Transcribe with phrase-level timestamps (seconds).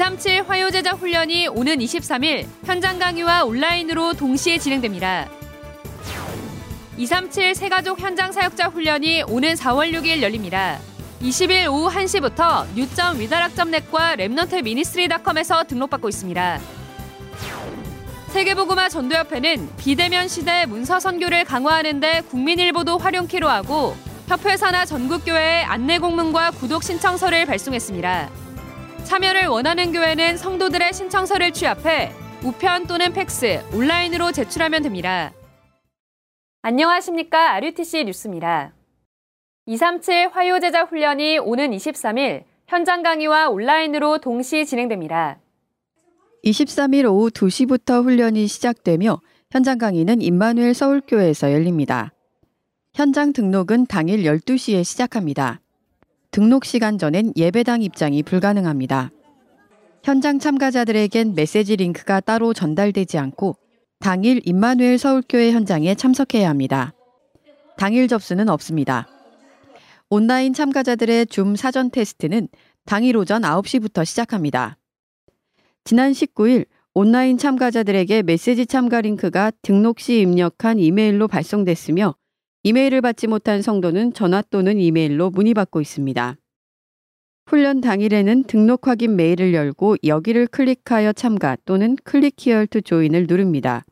[0.00, 5.28] 237 화요제자 훈련이 오는 23일 현장 강의와 온라인으로 동시에 진행됩니다.
[6.96, 10.78] 237 새가족 현장 사역자 훈련이 오는 4월 6일 열립니다.
[11.20, 16.60] 20일 오후 1시부터 뉴점 위다락점넷과 랩넌트 미니스트리닷컴에서 등록받고 있습니다.
[18.28, 23.94] 세계복음화 전도협회는 비대면 시대 문서 선교를 강화하는 데 국민일보도 활용키로 하고
[24.28, 28.49] 협회 산하 전국교회에 안내 공문과 구독 신청서를 발송했습니다.
[29.04, 32.12] 참여를 원하는 교회는 성도들의 신청서를 취합해
[32.44, 35.32] 우편 또는 팩스, 온라인으로 제출하면 됩니다.
[36.62, 37.54] 안녕하십니까.
[37.54, 38.72] RUTC 뉴스입니다.
[39.66, 45.38] 237 화요제자 훈련이 오는 23일 현장 강의와 온라인으로 동시 진행됩니다.
[46.44, 49.20] 23일 오후 2시부터 훈련이 시작되며
[49.50, 52.12] 현장 강의는 임마누엘 서울교회에서 열립니다.
[52.94, 55.60] 현장 등록은 당일 12시에 시작합니다.
[56.30, 59.10] 등록 시간 전엔 예배당 입장이 불가능합니다.
[60.04, 63.56] 현장 참가자들에겐 메시지 링크가 따로 전달되지 않고
[63.98, 66.94] 당일 임마누엘 서울교회 현장에 참석해야 합니다.
[67.76, 69.08] 당일 접수는 없습니다.
[70.08, 72.48] 온라인 참가자들의 줌 사전 테스트는
[72.84, 74.78] 당일 오전 9시부터 시작합니다.
[75.84, 82.14] 지난 19일 온라인 참가자들에게 메시지 참가 링크가 등록 시 입력한 이메일로 발송됐으며
[82.62, 86.36] 이메일을 받지 못한 성도는 전화 또는 이메일로 문의받고 있습니다.
[87.46, 92.36] 훈련 당일에는 등록 확인 메일을 열고 여기를 클릭하여 참가 또는 Click
[92.68, 93.86] to Join을 누릅니다.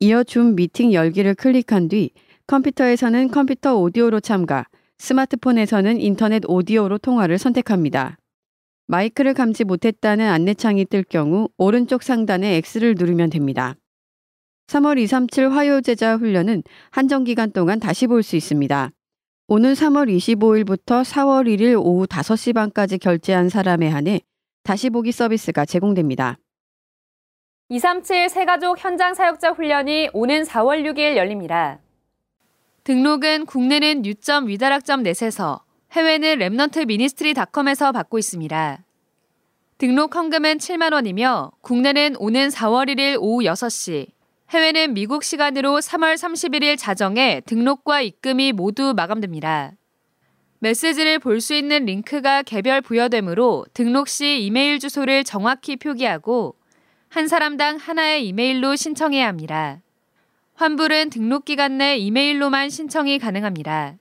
[0.00, 2.10] 이어 줌 미팅 열기를 클릭한 뒤
[2.46, 4.66] 컴퓨터에서는 컴퓨터 오디오로 참가,
[4.98, 8.18] 스마트폰에서는 인터넷 오디오로 통화를 선택합니다.
[8.88, 13.74] 마이크를 감지 못했다는 안내창이 뜰 경우 오른쪽 상단에 X를 누르면 됩니다.
[14.66, 18.90] 3월 237 화요제자 훈련은 한정 기간 동안 다시 볼 수 있습니다.
[19.48, 24.20] 오는 3월 25일부터 4월 1일 오후 5시 반까지 결제한 사람에 한해
[24.64, 26.38] 다시 보기 서비스가 제공됩니다.
[27.68, 31.78] 237 새가족 현장 사역자 훈련이 오는 4월 6일 열립니다.
[32.82, 38.84] 등록은 국내는 new점 위다락점 net에서 해외는 Remnant Ministry닷컴에서 받고 있습니다.
[39.78, 44.08] 등록 헌금은 7만 원이며 국내는 오는 4월 1일 오후 6시,
[44.50, 49.72] 해외는 미국 시간으로 3월 31일 자정에 등록과 입금이 모두 마감됩니다.
[50.60, 56.54] 메시지를 볼 수 있는 링크가 개별 부여되므로 등록 시 이메일 주소를 정확히 표기하고
[57.08, 59.82] 한 사람당 하나의 이메일로 신청해야 합니다.
[60.54, 63.96] 환불은 등록 기간 내 이메일로만 신청이 가능합니다.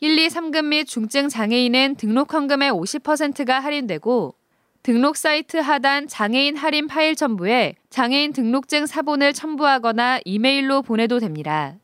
[0.00, 4.34] 1, 2, 3급 및 중증 장애인은 등록 헌금의 50%가 할인되고
[4.84, 11.76] 등록 사이트 하단 장애인 할인 파일 첨부에 장애인 등록증 사본을 첨부하거나 이메일로 보내도 됩니다.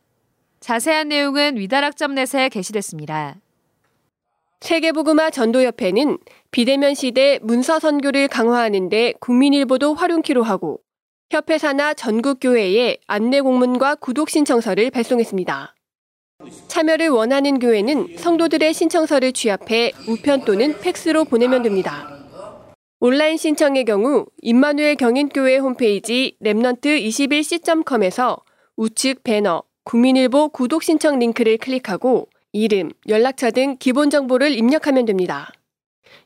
[0.61, 3.37] 자세한 내용은 위다락점넷에 게시됐습니다.
[4.61, 6.19] 세계보그마 전도협회는
[6.51, 10.81] 비대면 시대 문서 선교를 강화하는 데 국민일보도 활용키로 하고
[11.31, 15.75] 협회사나 전국교회에 안내 공문과 구독 신청서를 발송했습니다.
[16.69, 22.20] 참여를 원하는 교회는 성도들의 신청서를 취합해 우편 또는 팩스로 보내면 됩니다.
[23.03, 28.43] 온라인 신청의 경우 임마누엘 경인교회 홈페이지 랩넌트21c.com에서
[28.77, 35.51] 우측 배너 국민일보 구독 신청 링크를 클릭하고 이름, 연락처 등 기본 정보를 입력하면 됩니다.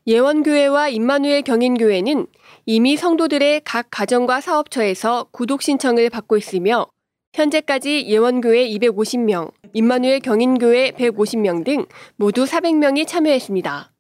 [0.09, 2.27] 예원교회와 임마누엘 경인교회는
[2.67, 6.89] 이미 성도들의 각 가정과 사업처에서 구독 신청을 받고 있으며
[7.35, 11.87] 현재까지 예원교회 250명, 임마누엘 경인교회 150명 등
[12.17, 13.94] 모두 400명이 참여했습니다.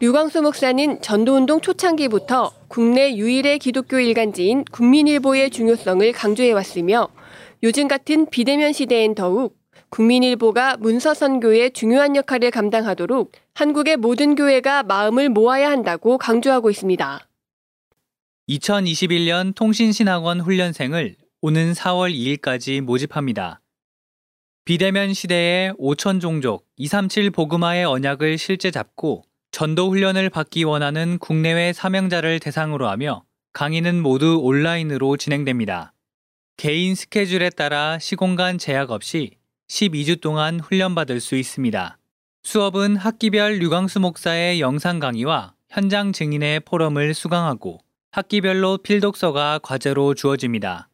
[0.00, 7.08] 류광수 목사는 전도운동 초창기부터 국내 유일의 기독교 일간지인 국민일보의 중요성을 강조해왔으며
[7.64, 9.58] 요즘 같은 비대면 시대엔 더욱
[9.88, 17.26] 국민일보가 문서 선교의 중요한 역할을 감당하도록 한국의 모든 교회가 마음을 모아야 한다고 강조하고 있습니다.
[18.48, 23.60] 2021년 통신신학원 훈련생을 오는 4월 2일까지 모집합니다.
[24.64, 29.24] 비대면 시대에 5천 종족 237 보그마의 언약을 실제 잡고
[29.58, 35.94] 전도 훈련을 받기 원하는 국내외 사명자를 대상으로 하며 강의는 모두 온라인으로 진행됩니다.
[36.56, 39.32] 개인 스케줄에 따라 시공간 제약 없이
[39.68, 41.98] 12주 동안 훈련받을 수 있습니다.
[42.44, 47.80] 수업은 학기별 류광수 목사의 영상 강의와 현장 증인의 포럼을 수강하고
[48.12, 50.88] 학기별로 필독서가 과제로 주어집니다.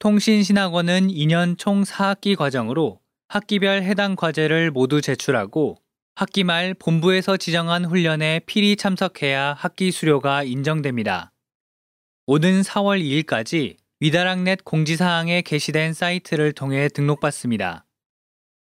[0.00, 5.81] 통신신학원은 2년 총 4학기 과정으로 학기별 해당 과제를 모두 제출하고
[6.14, 11.32] 학기 말 본부에서 지정한 훈련에 필히 참석해야 학기 수료가 인정됩니다.
[12.26, 17.86] 오는 4월 2일까지 위다락넷 공지사항에 게시된 사이트를 통해 등록받습니다.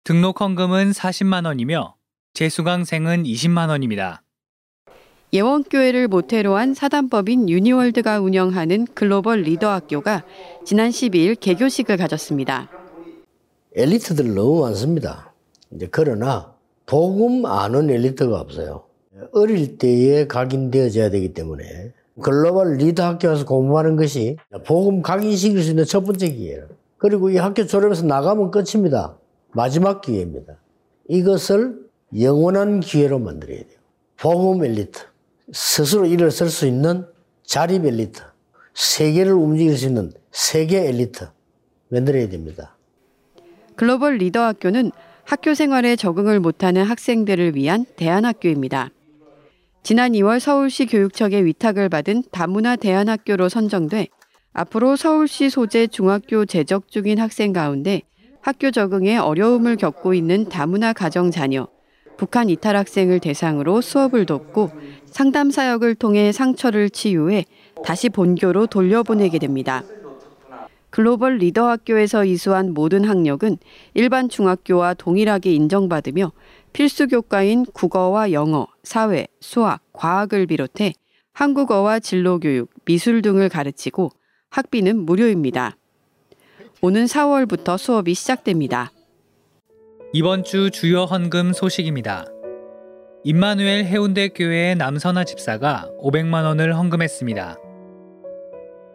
[0.02, 1.94] 등록 헌금은 40만 원이며
[2.34, 4.22] 재수강생은 20만 원입니다.
[5.32, 10.24] 예원교회를 모태로 한 사단법인 유니월드가 운영하는 글로벌 리더 학교가
[10.64, 12.68] 지난 12일 개교식을 가졌습니다.
[13.76, 15.32] 엘리트들 너무 많습니다.
[15.70, 16.55] 이제 그러나
[16.86, 18.84] 복음 아는 엘리트가 없어요.
[19.32, 21.92] 어릴 때에 각인되어져야 되기 때문에
[22.22, 26.68] 글로벌 리더 학교 에서 공부하는 것이 복음 각인시킬 수 있는 첫 번째 기회예요.
[26.98, 29.18] 그리고 이 학교 졸업해서 나가면 끝입니다.
[29.52, 30.54] 마지막 기회입니다.
[31.08, 31.78] 이것을
[32.18, 33.78] 영원한 기회로 만들어야 돼요.
[34.16, 35.00] 복음 엘리트.
[35.52, 37.06] 스스로 일을 쓸 수 있는
[37.44, 38.22] 자립 엘리트.
[38.74, 41.28] 세계를 움직일 수 있는 세계 엘리트.
[41.88, 42.76] 만들어야 됩니다.
[43.76, 44.90] 글로벌 리더 학교는
[45.26, 48.90] 학교 생활에 적응을 못하는 학생들을 위한 대안학교입니다.
[49.82, 54.06] 지난 2월 서울시 교육청의 위탁을 받은 다문화 대안학교로 선정돼
[54.52, 58.02] 앞으로 서울시 소재 중학교 재적 중인 학생 가운데
[58.40, 61.66] 학교 적응에 어려움을 겪고 있는 다문화 가정 자녀,
[62.16, 64.70] 북한 이탈 학생을 대상으로 수업을 돕고
[65.06, 67.44] 상담 사역을 통해 상처를 치유해
[67.84, 69.82] 다시 본교로 돌려보내게 됩니다.
[70.96, 73.58] 글로벌 리더 학교에서 이수한 모든 학력은
[73.92, 76.32] 일반 중학교와 동일하게 인정받으며
[76.72, 80.94] 필수 교과인 국어와 영어, 사회, 수학, 과학을 비롯해
[81.34, 84.08] 한국어와 진로교육, 미술 등을 가르치고
[84.48, 85.76] 학비는 무료입니다.
[86.80, 88.90] 오는 4월부터 수업이 시작됩니다.
[90.14, 92.24] 이번 주 주요 헌금 소식입니다.
[93.22, 97.65] 임마누엘 해운대 교회의 남선아 집사가 500만 원을 헌금했습니다.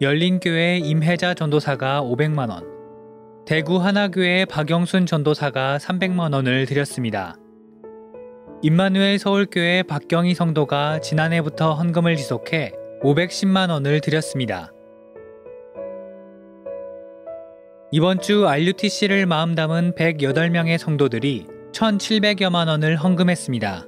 [0.01, 2.63] 열린교회 임혜자 전도사가 500만 원,
[3.45, 7.35] 대구 하나교회 박영순 전도사가 300만 원을 드렸습니다.
[8.63, 12.71] 임마누엘 서울교회 박경희 성도가 지난해부터 헌금을 지속해
[13.03, 14.71] 510만 원을 드렸습니다.
[17.91, 23.85] 이번 주 RUTC를 마음 담은 108명의 성도들이 1,700여만 원을 헌금했습니다.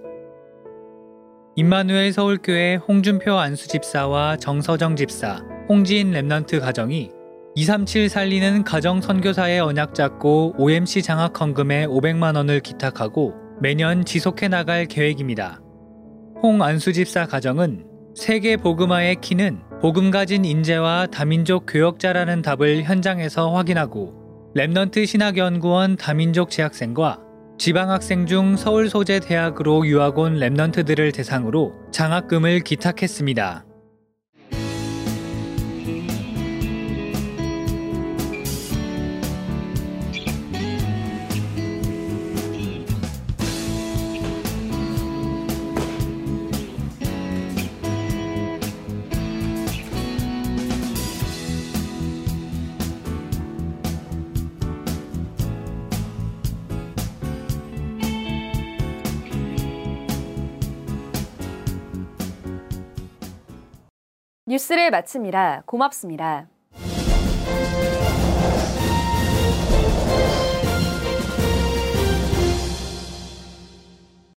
[1.55, 7.09] 임마누엘 서울교회 홍준표 안수 집사와 정서정 집사, 홍지인 Remnant 가정이
[7.55, 14.85] 237 살리는 가정 선교사의 언약 잡고 OMC 장학 헌금에 500만 원을 기탁하고 매년 지속해 나갈
[14.85, 15.61] 계획입니다.
[16.41, 24.51] 홍 안수 집사 가정은 세계 복음화의 키는 복음 가진 인재와 다민족 교역자라는 답을 현장에서 확인하고
[24.55, 27.19] Remnant 신학연구원 다민족 재학생과
[27.57, 33.65] 지방학생 중 서울 소재 대학으로 유학 온 Remnant들을 대상으로 장학금을 기탁했습니다.
[64.45, 65.63] 뉴스를 마칩니다.
[65.65, 66.52] 고맙습니다.